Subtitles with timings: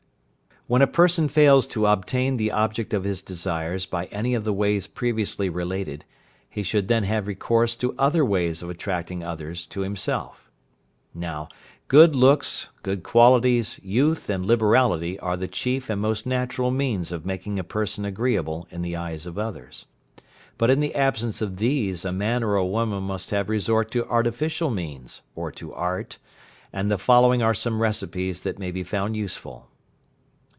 [0.67, 4.53] When a person fails to obtain the object of his desires by any of the
[4.53, 6.05] ways previously related,
[6.49, 10.49] he should then have recourse to other ways of attracting others to himself.
[11.13, 11.49] Now,
[11.89, 17.25] good looks, good qualities, youth, and liberality are the chief and most natural means of
[17.25, 19.87] making a person agreeable in the eyes of others.
[20.57, 24.05] But in the absence of these a man or a woman must have resort to
[24.05, 26.17] artificial means, or to art,
[26.71, 29.67] and the following are some recipes that may be found useful.